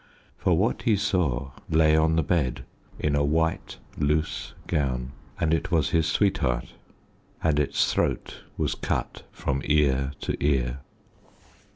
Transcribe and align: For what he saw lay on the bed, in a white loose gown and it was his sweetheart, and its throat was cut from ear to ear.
For 0.35 0.57
what 0.57 0.81
he 0.81 0.95
saw 0.95 1.51
lay 1.69 1.95
on 1.95 2.15
the 2.15 2.23
bed, 2.23 2.65
in 2.97 3.15
a 3.15 3.23
white 3.23 3.77
loose 3.99 4.55
gown 4.65 5.11
and 5.39 5.53
it 5.53 5.69
was 5.69 5.91
his 5.91 6.07
sweetheart, 6.07 6.73
and 7.43 7.59
its 7.59 7.93
throat 7.93 8.37
was 8.57 8.73
cut 8.73 9.21
from 9.31 9.61
ear 9.63 10.13
to 10.21 10.35
ear. 10.43 10.79